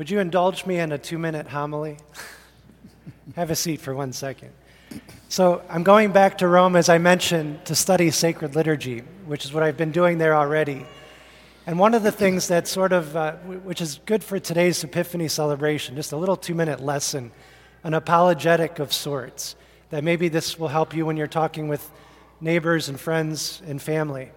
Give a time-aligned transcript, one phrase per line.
[0.00, 1.98] Would you indulge me in a two minute homily?
[3.36, 4.48] Have a seat for one second.
[5.28, 9.52] So, I'm going back to Rome, as I mentioned, to study sacred liturgy, which is
[9.52, 10.86] what I've been doing there already.
[11.66, 15.28] And one of the things that sort of, uh, which is good for today's Epiphany
[15.28, 17.30] celebration, just a little two minute lesson,
[17.84, 19.54] an apologetic of sorts,
[19.90, 21.90] that maybe this will help you when you're talking with
[22.40, 24.30] neighbors and friends and family.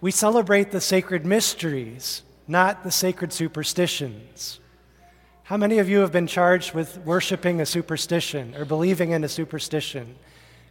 [0.00, 4.60] We celebrate the sacred mysteries, not the sacred superstitions.
[5.44, 9.28] How many of you have been charged with worshiping a superstition or believing in a
[9.28, 10.14] superstition?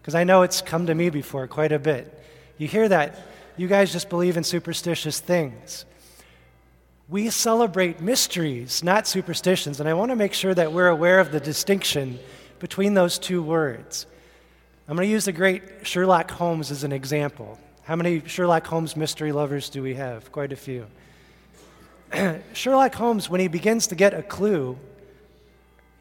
[0.02, 2.24] Because I know it's come to me before quite a bit.
[2.58, 3.20] You hear that,
[3.58, 5.86] you guys just believe in superstitious things.
[7.10, 11.32] We celebrate mysteries, not superstitions, and I want to make sure that we're aware of
[11.32, 12.20] the distinction
[12.60, 14.06] between those two words.
[14.88, 17.60] I'm going to use the great Sherlock Holmes as an example.
[17.84, 20.32] How many Sherlock Holmes mystery lovers do we have?
[20.32, 20.86] Quite a few.
[22.54, 24.78] Sherlock Holmes, when he begins to get a clue,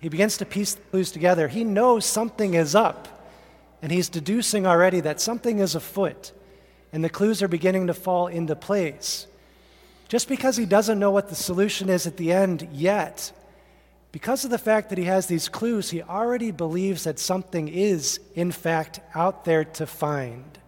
[0.00, 1.48] he begins to piece the clues together.
[1.48, 3.28] He knows something is up,
[3.82, 6.32] and he's deducing already that something is afoot,
[6.92, 9.26] and the clues are beginning to fall into place.
[10.08, 13.32] Just because he doesn't know what the solution is at the end yet,
[14.10, 18.18] because of the fact that he has these clues, he already believes that something is,
[18.34, 20.58] in fact, out there to find.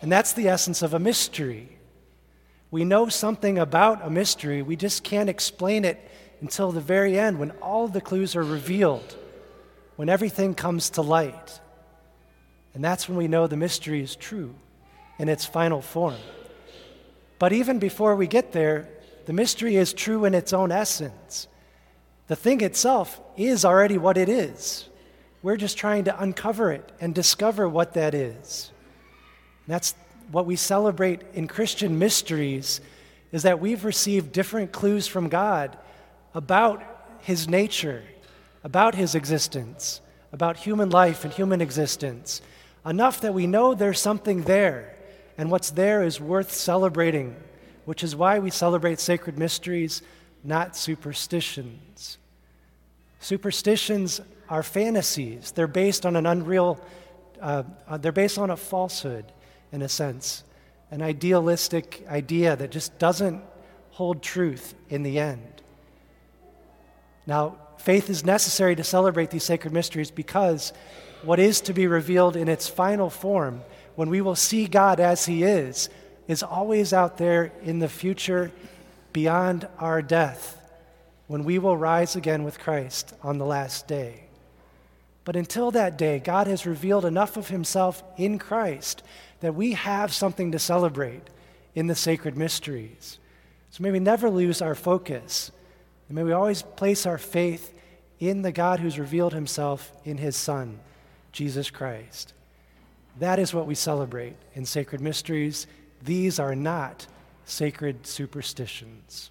[0.00, 1.78] And that's the essence of a mystery.
[2.72, 6.00] We know something about a mystery, we just can't explain it
[6.40, 9.14] until the very end when all the clues are revealed,
[9.96, 11.60] when everything comes to light.
[12.72, 14.54] And that's when we know the mystery is true
[15.18, 16.16] in its final form.
[17.38, 18.88] But even before we get there,
[19.26, 21.48] the mystery is true in its own essence.
[22.28, 24.88] The thing itself is already what it is.
[25.42, 28.72] We're just trying to uncover it and discover what that is.
[29.66, 29.94] That's
[30.32, 32.80] what we celebrate in Christian mysteries
[33.32, 35.76] is that we've received different clues from God
[36.34, 36.82] about
[37.20, 38.02] his nature,
[38.64, 40.00] about his existence,
[40.32, 42.40] about human life and human existence,
[42.84, 44.96] enough that we know there's something there,
[45.36, 47.36] and what's there is worth celebrating,
[47.84, 50.00] which is why we celebrate sacred mysteries,
[50.42, 52.16] not superstitions.
[53.20, 55.52] Superstitions are fantasies.
[55.52, 56.80] They're based on an unreal,
[57.40, 59.26] uh, uh they're based on a falsehood
[59.72, 60.44] in a sense,
[60.90, 63.42] an idealistic idea that just doesn't
[63.92, 65.62] hold truth in the end.
[67.26, 70.72] Now, faith is necessary to celebrate these sacred mysteries because
[71.22, 73.62] what is to be revealed in its final form,
[73.94, 75.88] when we will see God as He is,
[76.28, 78.52] is always out there in the future
[79.12, 80.58] beyond our death,
[81.26, 84.24] when we will rise again with Christ on the last day.
[85.24, 89.02] But until that day, God has revealed enough of Himself in Christ
[89.40, 91.22] that we have something to celebrate
[91.74, 93.18] in the sacred mysteries.
[93.70, 95.50] So may we never lose our focus.
[96.08, 97.72] And may we always place our faith
[98.20, 100.78] in the God who's revealed himself in his Son,
[101.32, 102.34] Jesus Christ.
[103.18, 105.66] That is what we celebrate in sacred mysteries.
[106.02, 107.06] These are not
[107.44, 109.30] sacred superstitions.